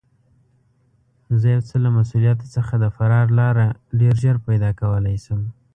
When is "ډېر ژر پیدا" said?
3.99-4.69